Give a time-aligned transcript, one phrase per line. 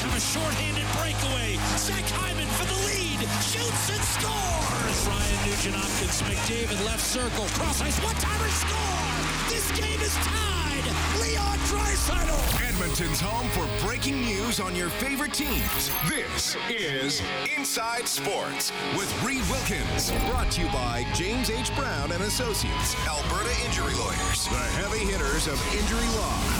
[0.00, 1.60] Have a shorthanded breakaway.
[1.76, 3.20] Zach Hyman for the lead.
[3.44, 4.98] Shoots and scores.
[5.04, 7.44] Ryan Nugent Hopkins, McDavid left circle.
[7.52, 8.00] Cross ice.
[8.00, 9.20] One timer score.
[9.52, 10.88] This game is tied.
[11.20, 12.40] Leon Draisaitl.
[12.66, 15.90] Edmonton's home for breaking news on your favorite teams.
[16.08, 17.20] This is
[17.58, 20.12] Inside Sports with Reid Wilkins.
[20.32, 21.76] Brought to you by James H.
[21.76, 26.59] Brown and Associates, Alberta Injury Lawyers, the heavy hitters of injury law.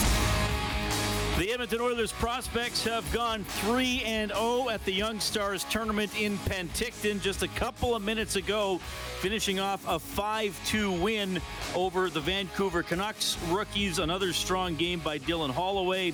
[1.41, 6.37] The Edmonton Oilers prospects have gone 3 and 0 at the Young Stars tournament in
[6.37, 8.77] Penticton just a couple of minutes ago,
[9.21, 11.41] finishing off a 5-2 win
[11.73, 13.39] over the Vancouver Canucks.
[13.49, 16.13] Rookies, another strong game by Dylan Holloway.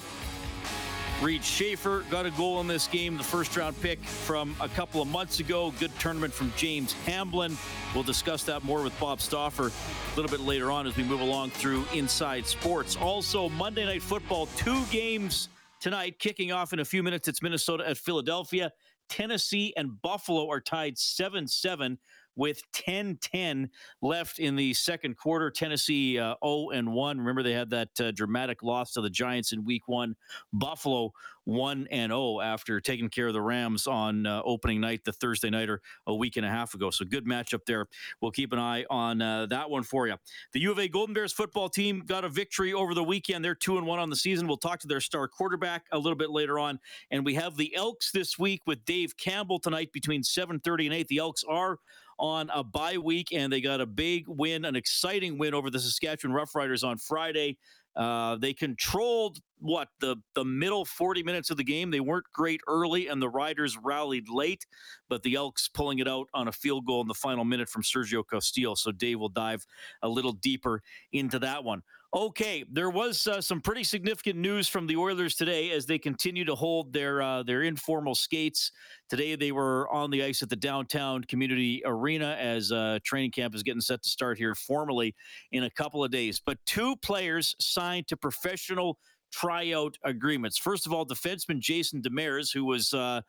[1.22, 5.02] Reid Schaefer got a goal in this game, the first round pick from a couple
[5.02, 5.74] of months ago.
[5.80, 7.58] Good tournament from James Hamblin.
[7.96, 11.22] We'll discuss that more with Bob Stauffer a little bit later on as we move
[11.22, 12.98] along through Inside Sports.
[12.98, 17.28] Also, Monday Night Football, two games tonight, kicking off in a few minutes.
[17.28, 18.72] It's Minnesota at Philadelphia.
[19.10, 21.98] Tennessee and Buffalo are tied 7 7
[22.38, 23.70] with 10 10
[24.02, 25.52] left in the second quarter.
[25.52, 27.18] Tennessee uh, 0 and 1.
[27.18, 30.16] Remember, they had that uh, dramatic loss to the Giants in week one.
[30.54, 31.12] Buffalo
[31.44, 35.50] 1 and 0 after taking care of the Rams on uh, opening night, the Thursday
[35.50, 36.92] nighter, a week and a half ago.
[36.92, 37.88] So, good matchup there.
[38.22, 40.16] We'll keep an eye on uh, that one for you.
[40.54, 43.44] The U of A Golden Bears football team got a victory over the weekend.
[43.44, 44.48] They're 2 and 1 on the season.
[44.48, 46.80] We'll talk to their star quarterback a little bit later on.
[47.10, 51.08] And we have the Elks this week with Dave Campbell tonight between 7:30 and 8.
[51.08, 51.80] The Elks are
[52.20, 55.80] on a bye week, and they got a big win, an exciting win over the
[55.80, 57.58] Saskatchewan Roughriders on Friday.
[57.96, 61.90] Uh, they controlled what the the middle 40 minutes of the game.
[61.90, 64.68] They weren't great early, and the Riders rallied late,
[65.10, 67.82] but the Elks pulling it out on a field goal in the final minute from
[67.82, 68.76] Sergio Castillo.
[68.76, 69.66] So Dave will dive
[70.04, 71.82] a little deeper into that one.
[72.16, 76.46] Okay, there was uh, some pretty significant news from the Oilers today as they continue
[76.46, 78.72] to hold their uh, their informal skates.
[79.10, 83.54] Today they were on the ice at the downtown community arena as uh, training camp
[83.54, 85.14] is getting set to start here formally
[85.52, 86.42] in a couple of days.
[86.44, 89.00] But two players signed to professional
[89.32, 90.58] tryout agreements.
[90.58, 93.22] First of all, defenseman Jason Demers, who was uh,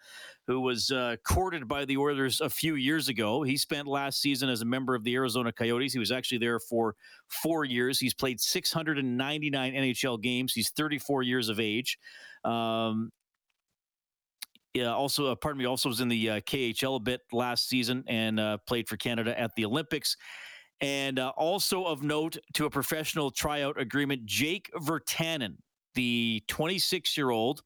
[0.47, 3.43] who was uh, courted by the Oilers a few years ago.
[3.43, 5.93] He spent last season as a member of the Arizona Coyotes.
[5.93, 6.95] He was actually there for
[7.43, 7.99] four years.
[7.99, 10.53] He's played 699 NHL games.
[10.53, 11.99] He's 34 years of age.
[12.45, 13.11] Um,
[14.75, 18.05] yeah, also, uh, pardon me, also was in the uh, KHL a bit last season
[18.07, 20.17] and uh, played for Canada at the Olympics.
[20.81, 25.57] And uh, also of note to a professional tryout agreement, Jake Virtanen,
[25.95, 27.63] the 26 year old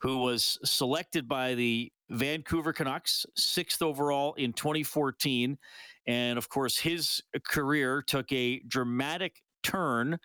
[0.00, 5.58] who was selected by the Vancouver Canucks, sixth overall in 2014.
[6.06, 10.18] And of course, his career took a dramatic turn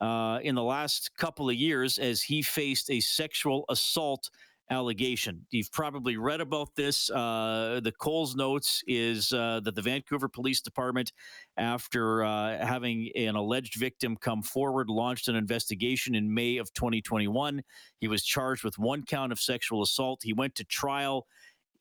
[0.00, 4.30] uh, in the last couple of years as he faced a sexual assault
[4.70, 5.46] allegation.
[5.50, 7.10] You've probably read about this.
[7.10, 11.12] Uh, the Coles notes is uh, that the Vancouver Police Department,
[11.56, 17.62] after uh, having an alleged victim come forward, launched an investigation in May of 2021.
[18.00, 20.20] He was charged with one count of sexual assault.
[20.22, 21.26] He went to trial.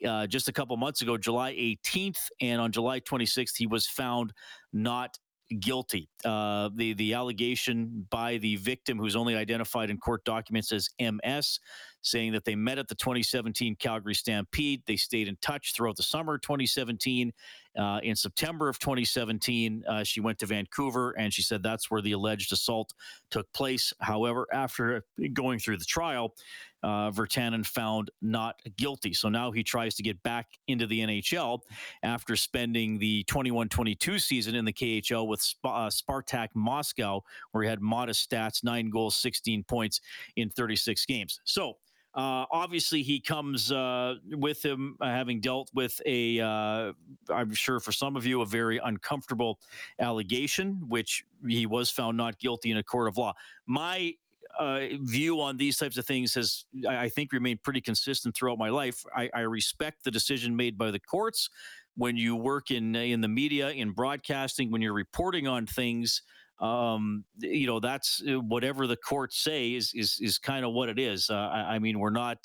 [0.06, 4.34] Uh, just a couple months ago, July 18th, and on July 26th, he was found
[4.74, 5.18] not
[5.60, 6.10] guilty.
[6.24, 11.60] Uh, the the allegation by the victim, who's only identified in court documents as MS,
[12.02, 14.82] saying that they met at the 2017 Calgary Stampede.
[14.86, 17.32] They stayed in touch throughout the summer 2017.
[17.78, 22.02] Uh, in September of 2017, uh, she went to Vancouver and she said that's where
[22.02, 22.94] the alleged assault
[23.30, 23.94] took place.
[24.00, 26.36] However, after going through the trial,
[26.84, 29.14] uh, Virtanen found not guilty.
[29.14, 31.62] So now he tries to get back into the NHL
[32.04, 37.64] after spending the 21 22 season in the KHL with Sp- uh, Spartak Moscow, where
[37.64, 40.00] he had modest stats nine goals, 16 points
[40.36, 41.40] in 36 games.
[41.44, 41.78] So
[42.16, 46.94] uh, obviously, he comes uh, with him uh, having dealt with a, uh,
[47.30, 49.60] I'm sure for some of you, a very uncomfortable
[50.00, 53.34] allegation, which he was found not guilty in a court of law.
[53.66, 54.14] My
[54.58, 58.58] uh, view on these types of things has, I I think, remained pretty consistent throughout
[58.58, 59.04] my life.
[59.14, 61.50] I, I respect the decision made by the courts
[61.98, 66.22] when you work in in the media, in broadcasting, when you're reporting on things
[66.60, 70.90] um, you know, that's uh, whatever the courts say is is is kind of what
[70.90, 71.30] it is.
[71.30, 72.38] Uh, I, I, mean, we're not.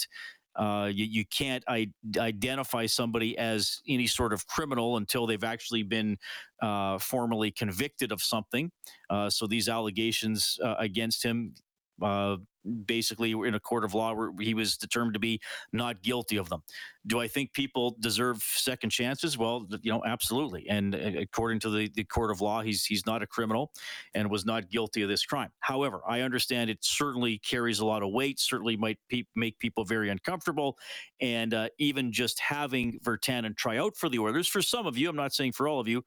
[0.56, 5.84] Uh, you, you can't I- identify somebody as any sort of criminal until they've actually
[5.84, 6.18] been
[6.60, 8.70] uh, formally convicted of something.
[9.08, 11.54] Uh, so these allegations uh, against him,
[12.02, 12.36] uh,
[12.84, 15.40] basically in a court of law where he was determined to be
[15.72, 16.62] not guilty of them.
[17.06, 19.38] Do I think people deserve second chances?
[19.38, 20.68] Well, you know, absolutely.
[20.68, 23.72] And uh, according to the, the court of law, he's he's not a criminal
[24.14, 25.50] and was not guilty of this crime.
[25.60, 28.38] However, I understand it certainly carries a lot of weight.
[28.38, 30.76] Certainly might pe- make people very uncomfortable,
[31.20, 35.08] and uh, even just having Virtanen try out for the Oilers for some of you,
[35.08, 36.04] I'm not saying for all of you,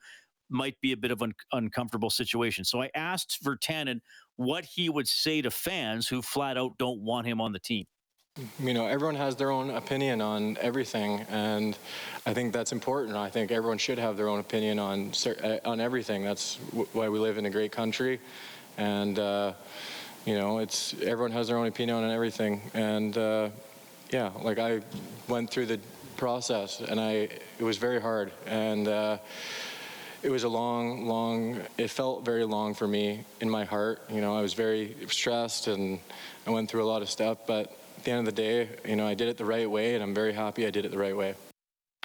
[0.53, 2.63] might be a bit of an uncomfortable situation.
[2.63, 3.99] So I asked Virtanen
[4.35, 7.85] what he would say to fans who flat out don't want him on the team.
[8.59, 11.77] You know, everyone has their own opinion on everything, and
[12.25, 13.15] I think that's important.
[13.15, 15.11] I think everyone should have their own opinion on
[15.43, 16.23] uh, on everything.
[16.23, 16.55] That's
[16.93, 18.19] why we live in a great country,
[18.77, 19.53] and uh,
[20.25, 22.61] you know, it's everyone has their own opinion on everything.
[22.73, 23.49] And uh,
[24.09, 24.81] yeah, like I
[25.27, 25.79] went through the
[26.17, 27.29] process, and I
[27.59, 29.17] it was very hard, and uh,
[30.23, 34.01] it was a long, long, it felt very long for me in my heart.
[34.09, 35.99] You know, I was very stressed and
[36.47, 38.95] I went through a lot of stuff, but at the end of the day, you
[38.95, 40.97] know, I did it the right way and I'm very happy I did it the
[40.97, 41.35] right way.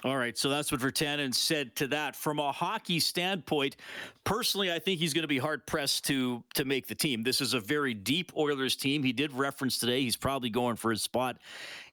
[0.05, 2.15] All right, so that's what Virtanen said to that.
[2.15, 3.75] From a hockey standpoint,
[4.23, 7.21] personally, I think he's going to be hard pressed to to make the team.
[7.21, 9.03] This is a very deep Oilers team.
[9.03, 11.37] He did reference today he's probably going for his spot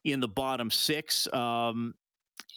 [0.05, 1.27] in the bottom six.
[1.33, 1.95] Um,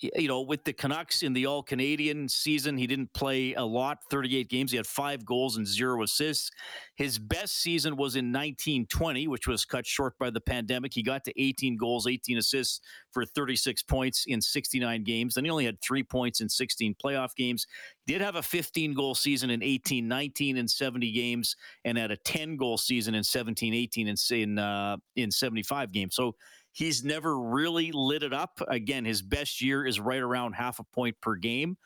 [0.01, 3.99] you know, with the Canucks in the All Canadian season, he didn't play a lot,
[4.11, 4.71] 38 games.
[4.71, 6.51] He had five goals and zero assists.
[6.95, 10.95] His best season was in 1920, which was cut short by the pandemic.
[10.95, 12.81] He got to 18 goals, 18 assists
[13.11, 15.35] for 36 points in 69 games.
[15.35, 17.67] Then he only had three points in 16 playoff games.
[18.07, 22.11] He did have a 15 goal season in 18 19 in 70 games, and had
[22.11, 26.15] a 10 goal season in 17 18 in, in, uh, in 75 games.
[26.15, 26.37] So,
[26.73, 28.61] He's never really lit it up.
[28.69, 31.77] Again, his best year is right around half a point per game.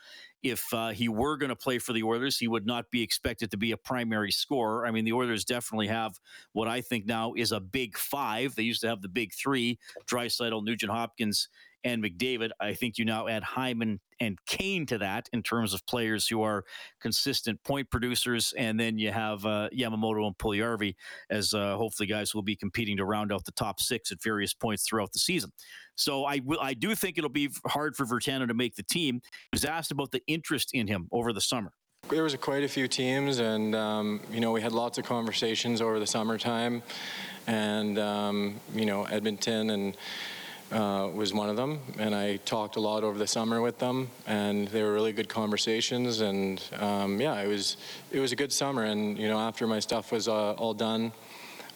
[0.43, 3.51] If uh, he were going to play for the Oilers, he would not be expected
[3.51, 4.87] to be a primary scorer.
[4.87, 6.21] I mean, the Oilers definitely have
[6.53, 8.55] what I think now is a big five.
[8.55, 11.49] They used to have the big three: Draisaitl, Nugent Hopkins,
[11.85, 12.51] and McDavid.
[12.61, 16.43] I think you now add Hyman and Kane to that in terms of players who
[16.43, 16.65] are
[17.01, 20.95] consistent point producers, and then you have uh, Yamamoto and Puljujarvi
[21.31, 24.55] as uh, hopefully guys will be competing to round out the top six at various
[24.55, 25.51] points throughout the season.
[25.97, 29.21] So I I do think it'll be hard for Virtanen to make the team.
[29.23, 31.73] He was asked about the interest in him over the summer.
[32.09, 35.81] There was quite a few teams, and um, you know we had lots of conversations
[35.81, 36.83] over the summertime,
[37.47, 39.97] and um, you know Edmonton and
[40.75, 44.11] uh, was one of them, and I talked a lot over the summer with them,
[44.27, 46.21] and they were really good conversations.
[46.21, 47.77] And um, yeah, it was
[48.11, 48.83] it was a good summer.
[48.83, 51.13] And you know, after my stuff was uh, all done,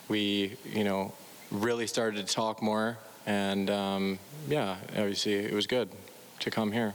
[0.08, 1.12] we you know
[1.52, 4.18] really started to talk more, and um,
[4.48, 5.88] yeah, obviously it was good
[6.40, 6.94] to come here.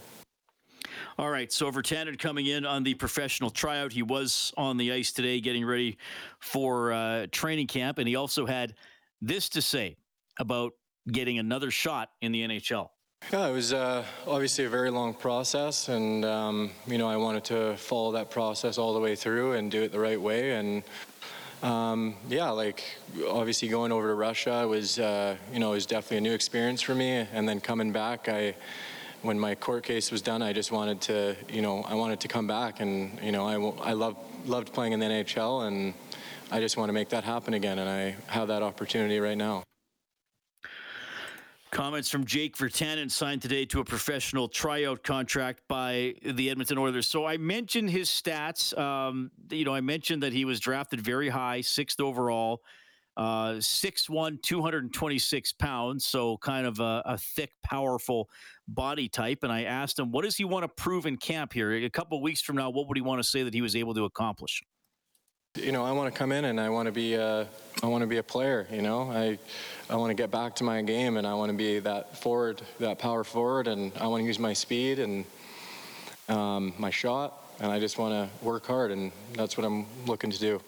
[1.18, 3.94] All right, so Virtanen coming in on the professional tryout.
[3.94, 5.98] He was on the ice today, getting ready
[6.40, 8.74] for uh, training camp, and he also had
[9.22, 9.96] this to say
[10.40, 10.74] about
[11.12, 12.90] getting another shot in the NHL?
[13.32, 17.46] Yeah, it was uh, obviously a very long process, and um, you know I wanted
[17.46, 20.52] to follow that process all the way through and do it the right way.
[20.52, 20.84] And
[21.64, 22.84] um, yeah, like
[23.28, 26.94] obviously going over to Russia was uh, you know was definitely a new experience for
[26.94, 27.26] me.
[27.34, 28.56] And then coming back, I
[29.22, 32.28] when my court case was done, I just wanted to you know I wanted to
[32.28, 35.94] come back, and you know I I loved loved playing in the NHL, and
[36.52, 39.64] I just want to make that happen again, and I have that opportunity right now.
[41.74, 47.08] Comments from Jake Virtanen signed today to a professional tryout contract by the Edmonton Oilers.
[47.08, 48.78] So I mentioned his stats.
[48.78, 52.62] Um, you know, I mentioned that he was drafted very high, sixth overall,
[53.18, 56.06] uh, 6'1", 226 pounds.
[56.06, 58.30] So kind of a, a, thick, powerful
[58.68, 59.40] body type.
[59.42, 61.74] And I asked him, what does he want to prove in camp here?
[61.74, 63.96] A couple weeks from now, what would he want to say that he was able
[63.96, 64.62] to accomplish?
[65.56, 67.48] You know, I want to come in and I want to be a,
[67.84, 68.68] I want to be a player.
[68.72, 69.38] You know, I
[69.88, 72.64] I want to get back to my game and I want to be that forward,
[72.80, 75.26] that power forward, and I want to use my speed and
[76.28, 80.32] um, my shot, and I just want to work hard, and that's what I'm looking
[80.32, 80.60] to do.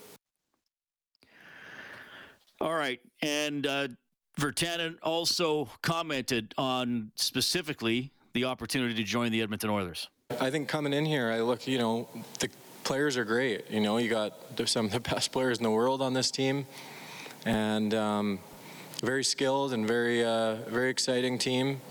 [2.61, 3.87] All right, and uh,
[4.39, 10.09] Virtanen also commented on specifically the opportunity to join the Edmonton Oilers.
[10.39, 12.07] I think coming in here, I look, you know,
[12.39, 12.49] the
[12.85, 13.69] players are great.
[13.69, 14.33] You know, you got
[14.65, 16.65] some of the best players in the world on this team,
[17.43, 18.39] and um,
[19.03, 21.81] very skilled and very uh, very exciting team.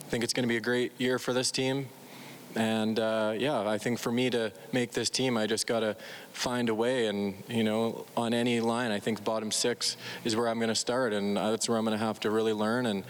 [0.00, 1.88] I think it's going to be a great year for this team.
[2.56, 5.96] And uh, yeah, I think for me to make this team, I just got to
[6.32, 7.08] find a way.
[7.08, 10.74] And, you know, on any line, I think bottom six is where I'm going to
[10.76, 11.12] start.
[11.12, 12.86] And that's where I'm going to have to really learn.
[12.86, 13.02] And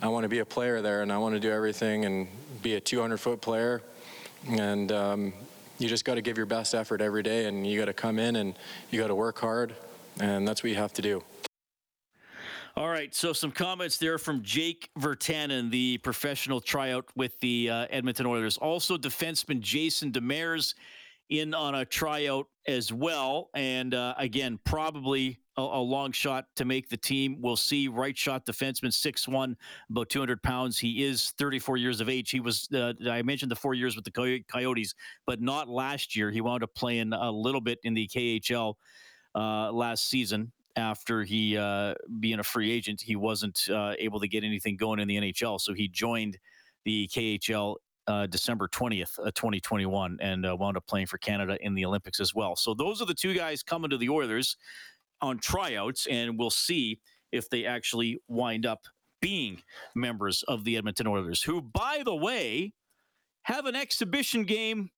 [0.00, 2.28] I want to be a player there, and I want to do everything and
[2.62, 3.82] be a 200 foot player.
[4.48, 5.34] And um,
[5.78, 7.46] you just got to give your best effort every day.
[7.46, 8.54] And you got to come in and
[8.90, 9.74] you got to work hard.
[10.20, 11.22] And that's what you have to do.
[12.78, 17.86] All right, so some comments there from Jake Virtanen, the professional tryout with the uh,
[17.88, 18.58] Edmonton Oilers.
[18.58, 20.74] Also, defenseman Jason Demers
[21.30, 23.48] in on a tryout as well.
[23.54, 27.38] And uh, again, probably a, a, long shot to make the team.
[27.40, 27.88] We'll see.
[27.88, 29.54] Right shot defenseman, 6'1,
[29.90, 30.78] about 200 pounds.
[30.78, 32.30] He is 34 years of age.
[32.30, 34.94] He was, uh, I mentioned the four years with the Coyotes,
[35.26, 36.30] but not last year.
[36.30, 38.74] He wound up playing a little bit in the KHL.
[39.34, 44.28] Uh, last season after he uh, being a free agent, he wasn't uh, able to
[44.28, 45.60] get anything going in the NHL.
[45.60, 46.38] So he joined
[46.84, 51.84] the KHL uh, December 20th, 2021, and uh, wound up playing for Canada in the
[51.84, 52.54] Olympics as well.
[52.54, 54.56] So those are the two guys coming to the Oilers
[55.20, 57.00] on tryouts, and we'll see
[57.32, 58.86] if they actually wind up
[59.20, 59.62] being
[59.94, 62.72] members of the Edmonton Oilers, who, by the way,
[63.42, 64.90] have an exhibition game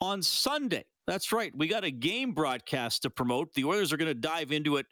[0.00, 0.84] on Sunday.
[1.06, 1.52] That's right.
[1.56, 3.52] We got a game broadcast to promote.
[3.54, 4.86] The Oilers are going to dive into it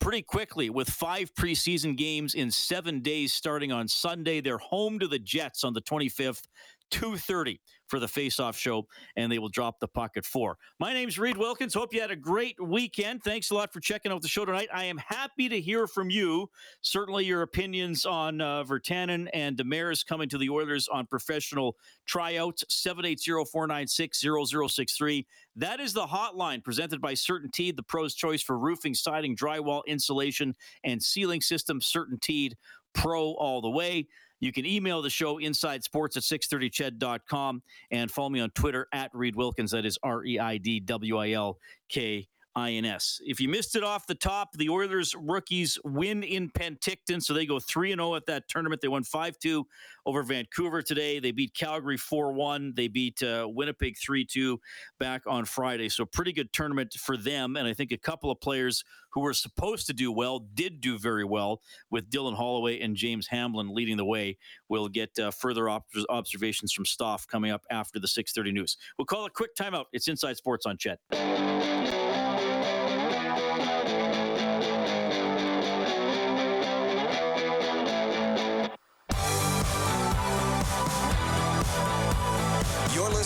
[0.00, 4.40] pretty quickly with five preseason games in seven days starting on Sunday.
[4.40, 6.44] They're home to the Jets on the 25th,
[6.90, 10.56] 2.30 for the face-off show, and they will drop the puck at four.
[10.78, 11.74] My name's Reid Wilkins.
[11.74, 13.24] Hope you had a great weekend.
[13.24, 14.68] Thanks a lot for checking out the show tonight.
[14.72, 16.48] I am happy to hear from you.
[16.82, 22.62] Certainly, your opinions on uh, Virtanen and Demers coming to the Oilers on professional tryouts.
[22.70, 25.26] 780-496-0063.
[25.56, 30.54] That is the hotline presented by CertainTeed, the pro's choice for roofing, siding, drywall, insulation,
[30.84, 31.80] and ceiling system.
[31.80, 32.52] CertainTeed
[32.92, 34.06] Pro all the way.
[34.40, 39.10] You can email the show inside sports at 630ched.com and follow me on Twitter at
[39.14, 39.70] Reid Wilkins.
[39.70, 42.26] That is R E I D W I L K
[42.60, 43.20] INS.
[43.24, 47.46] If you missed it off the top, the Oilers rookies win in Penticton, so they
[47.46, 48.80] go 3 0 at that tournament.
[48.80, 49.66] They won 5 2
[50.06, 51.18] over Vancouver today.
[51.18, 52.74] They beat Calgary 4 1.
[52.76, 54.60] They beat uh, Winnipeg 3 2
[54.98, 55.88] back on Friday.
[55.88, 57.56] So, pretty good tournament for them.
[57.56, 60.98] And I think a couple of players who were supposed to do well did do
[60.98, 64.38] very well, with Dylan Holloway and James Hamblin leading the way.
[64.68, 68.76] We'll get uh, further op- observations from Stoff coming up after the 6:30 news.
[68.98, 69.86] We'll call a quick timeout.
[69.92, 71.99] It's Inside Sports on Ched.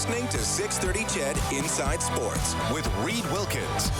[0.06, 3.90] Listening to 630 Ched Inside Sports with Reid Wilkins.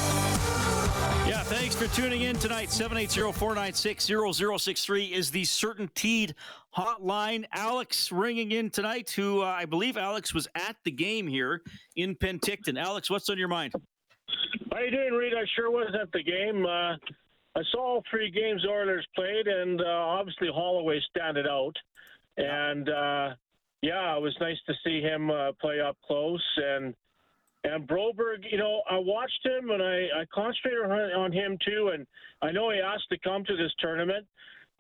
[1.27, 2.69] Yeah, thanks for tuning in tonight.
[2.69, 6.35] 780-496-0063 is the CertainTeed
[6.77, 7.47] hotline.
[7.55, 11.63] Alex ringing in tonight, who uh, I believe Alex was at the game here
[11.97, 12.79] in Penticton.
[12.79, 13.73] Alex, what's on your mind?
[14.73, 15.33] How you doing, Reid?
[15.33, 16.67] I sure was at the game.
[16.67, 16.97] Uh,
[17.57, 21.73] I saw all three games Oilers played, and uh, obviously Holloway standed out.
[22.37, 23.37] And uh,
[23.85, 26.95] yeah, it was nice to see him uh, play up close and
[27.65, 28.51] and Broberg.
[28.51, 31.91] You know, I watched him and I, I concentrated on him too.
[31.93, 32.07] And
[32.41, 34.27] I know he asked to come to this tournament,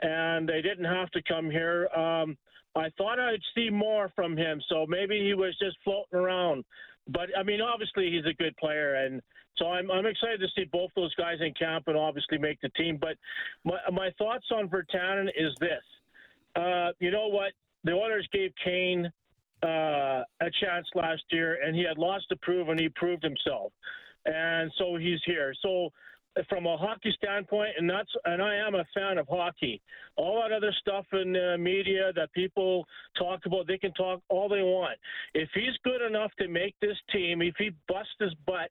[0.00, 1.88] and they didn't have to come here.
[1.88, 2.38] Um,
[2.74, 6.64] I thought I'd see more from him, so maybe he was just floating around.
[7.06, 9.20] But I mean, obviously he's a good player, and
[9.58, 12.70] so I'm I'm excited to see both those guys in camp and obviously make the
[12.70, 12.96] team.
[12.98, 13.18] But
[13.64, 15.84] my my thoughts on Virtanen is this.
[16.56, 17.52] Uh, you know what?
[17.84, 19.10] The Oilers gave Kane
[19.62, 23.72] uh, a chance last year, and he had lots to prove, and he proved himself,
[24.26, 25.54] and so he's here.
[25.62, 25.90] So
[26.48, 29.80] from a hockey standpoint, and that's and I am a fan of hockey.
[30.16, 32.86] All that other stuff in the media that people
[33.16, 34.98] talk about, they can talk all they want.
[35.34, 38.70] If he's good enough to make this team, if he busts his butt,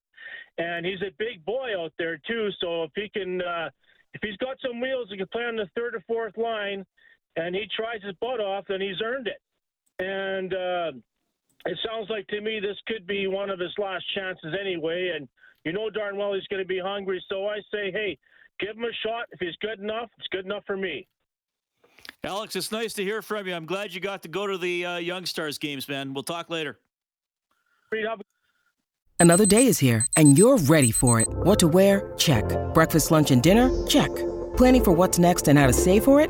[0.57, 3.69] and he's a big boy out there too, so if he can, uh,
[4.13, 6.85] if he's got some wheels, he can play on the third or fourth line
[7.35, 9.41] and he tries his butt off, and he's earned it.
[9.99, 10.91] And uh,
[11.65, 15.13] it sounds like to me this could be one of his last chances anyway.
[15.15, 15.27] And
[15.65, 17.23] you know darn well he's going to be hungry.
[17.29, 18.17] So I say, hey,
[18.59, 19.25] give him a shot.
[19.31, 21.07] If he's good enough, it's good enough for me.
[22.23, 23.53] Alex, it's nice to hear from you.
[23.53, 26.13] I'm glad you got to go to the uh, Young Stars games, man.
[26.13, 26.79] We'll talk later.
[29.19, 31.27] Another day is here, and you're ready for it.
[31.29, 32.13] What to wear?
[32.17, 32.45] Check.
[32.73, 33.69] Breakfast, lunch, and dinner?
[33.87, 34.09] Check.
[34.57, 36.29] Planning for what's next and how to save for it?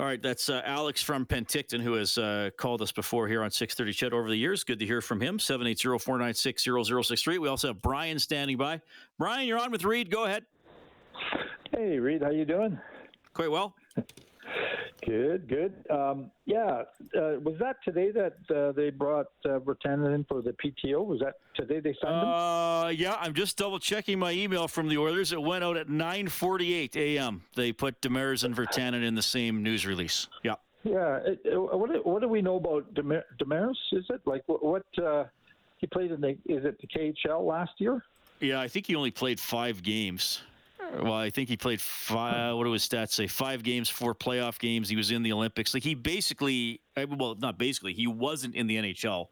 [0.00, 3.50] All right, that's uh, Alex from Penticton who has uh, called us before here on
[3.50, 4.64] 630 Ched over the years.
[4.64, 5.36] Good to hear from him.
[5.36, 7.38] 780-496-0063.
[7.38, 8.80] We also have Brian standing by.
[9.18, 10.10] Brian, you're on with Reid.
[10.10, 10.46] Go ahead.
[11.76, 12.80] Hey, Reid, how you doing?
[13.34, 13.74] Quite well.
[15.04, 15.72] Good, good.
[15.88, 16.82] Um, yeah,
[17.16, 21.04] uh, was that today that uh, they brought uh, Virtanen in for the PTO?
[21.04, 22.28] Was that today they signed him?
[22.28, 25.32] Uh, yeah, I'm just double checking my email from the Oilers.
[25.32, 27.42] It went out at 9:48 a.m.
[27.54, 30.28] They put Demers and Virtanen in the same news release.
[30.42, 30.54] Yeah.
[30.84, 31.16] Yeah.
[31.24, 33.76] It, it, what, do- what do we know about Demer- Demaris?
[33.92, 34.62] Is it like what?
[34.64, 35.24] what uh,
[35.78, 36.30] he played in the?
[36.46, 38.04] Is it the KHL last year?
[38.40, 40.42] Yeah, I think he only played five games.
[40.98, 42.56] Well, I think he played five.
[42.56, 43.26] What do his stats say?
[43.26, 44.88] Five games, four playoff games.
[44.88, 45.72] He was in the Olympics.
[45.72, 49.28] Like he basically, well, not basically, he wasn't in the NHL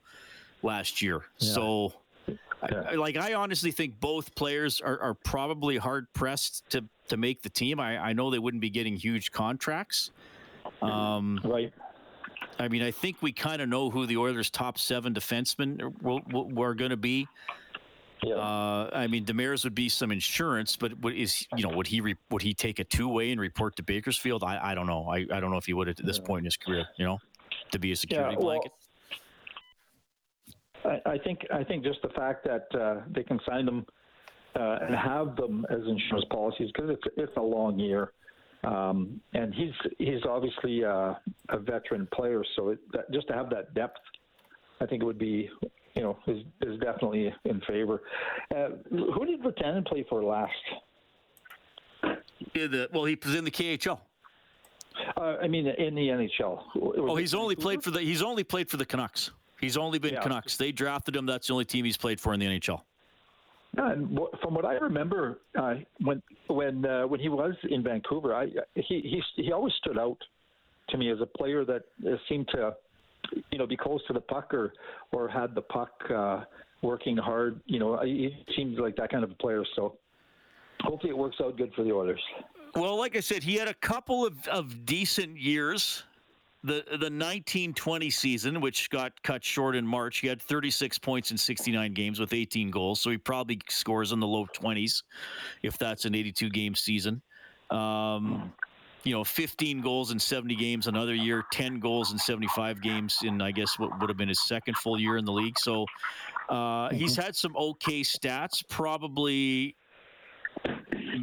[0.63, 1.23] last year.
[1.39, 1.93] So,
[2.63, 7.17] I, I- like, I honestly think both players are, are probably hard pressed to to
[7.17, 7.81] make the team.
[7.81, 10.11] I, I know they wouldn't be getting huge contracts.
[10.83, 11.73] Um, Right.
[12.61, 16.75] I mean, I think we kind of know who the Oilers' top seven defensemen were
[16.75, 17.27] going to be.
[18.23, 18.35] Yeah.
[18.35, 22.01] Uh, I mean, Demers would be some insurance, but what is you know would he
[22.01, 24.43] re, would he take a two way and report to Bakersfield?
[24.43, 25.09] I, I don't know.
[25.09, 26.87] I, I don't know if he would at this point in his career.
[26.97, 27.19] You know,
[27.71, 28.73] to be a security well, blanket.
[30.85, 33.87] I, I think I think just the fact that uh, they can sign them
[34.57, 38.13] uh, and have them as insurance policies because it's it's a long year,
[38.65, 41.15] um, and he's he's obviously uh,
[41.51, 44.01] a veteran player, so it, that, just to have that depth,
[44.81, 45.49] I think it would be
[45.99, 48.03] you know is is definitely in favor.
[48.55, 50.53] Uh, who did Virtanen play for last?
[52.55, 53.99] Yeah, the, well, he was in the KHL.
[55.17, 56.63] Uh, I mean, in the NHL.
[56.77, 59.33] Oh, he's only played for the he's only played for the Canucks.
[59.61, 60.21] He's only been Yeah.
[60.23, 60.57] Canucks.
[60.57, 61.27] They drafted him.
[61.27, 62.81] That's the only team he's played for in the NHL.
[63.77, 68.35] Yeah, and from what I remember, uh, when when uh, when he was in Vancouver,
[68.37, 70.19] I he he he always stood out
[70.91, 72.75] to me as a player that uh, seemed to,
[73.51, 74.73] you know, be close to the puck or
[75.13, 76.45] or had the puck uh,
[76.83, 77.61] working hard.
[77.67, 79.65] You know, he seems like that kind of a player.
[79.77, 79.97] So
[80.81, 82.21] hopefully it works out good for the Oilers.
[82.75, 86.05] Well, like I said, he had a couple of, of decent years.
[86.65, 91.39] The the 1920 season, which got cut short in March, he had 36 points in
[91.39, 93.01] 69 games with 18 goals.
[93.01, 95.05] So he probably scores in the low 20s
[95.63, 97.23] if that's an 82 game season.
[97.71, 98.53] Um,
[99.05, 103.41] you know, 15 goals in 70 games another year, 10 goals in 75 games in,
[103.41, 105.59] I guess, what would have been his second full year in the league.
[105.59, 105.87] So
[106.49, 109.77] uh, he's had some okay stats, probably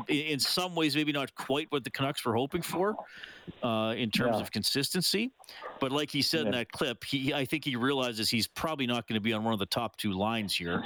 [0.07, 2.95] in, some ways, maybe not quite what the Canucks were hoping for
[3.63, 4.43] uh, in terms Yeah.
[4.43, 5.31] of consistency.
[5.79, 9.07] But like he said in that clip, he I think he realizes he's probably not
[9.07, 10.83] going to be on one of the top two lines here.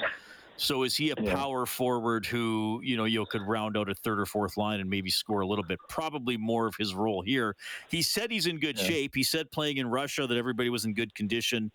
[0.59, 1.33] So is he a Yeah.
[1.33, 4.89] power forward who you know you could round out a third or fourth line and
[4.89, 5.79] maybe score a little bit?
[5.87, 7.55] Probably more of his role here.
[7.89, 8.83] He said he's in good Yeah.
[8.85, 9.15] shape.
[9.15, 11.71] He said playing in Russia that everybody was in good condition.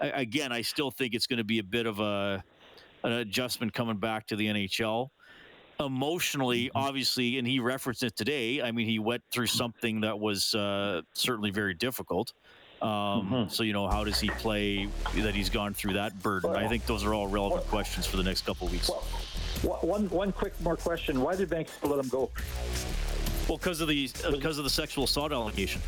[0.00, 2.44] I, again, I still think it's going to be a bit of a
[3.04, 5.10] an adjustment coming back to the NHL
[5.80, 6.76] emotionally, Mm-hmm.
[6.76, 8.62] obviously, and he referenced it today.
[8.62, 12.32] I mean, he went through something that was uh, certainly very difficult.
[12.82, 12.88] Um,
[13.48, 13.50] Mhm.
[13.50, 16.54] So, you know, how does he play that he's gone through that burden?
[16.54, 18.90] I think those are all relevant questions for the next couple of weeks.
[19.62, 22.30] Wha- One one quick more question: Why did Banks let him go?
[23.48, 25.80] Well, because of the because of the sexual assault allegation.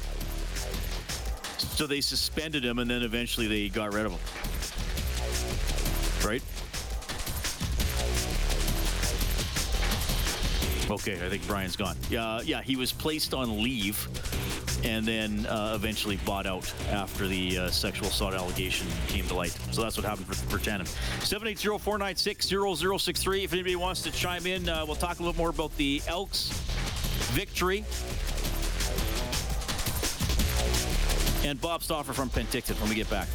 [1.59, 4.21] So they suspended him, and then eventually they got rid of him.
[6.27, 6.43] Right?
[10.91, 11.97] Okay, I think Brian's gone.
[12.09, 14.09] Yeah, yeah, he was placed on leave,
[14.85, 19.57] and then uh, eventually bought out after the uh, sexual assault allegation came to light.
[19.71, 20.87] So that's what happened for, for Tannen.
[21.21, 23.45] 780-496-0063.
[23.45, 26.51] If anybody wants to chime in, uh, we'll talk a little more about the Elks
[27.33, 27.85] victory.
[31.45, 33.29] And Bob Stauffer from Penticton when we get back.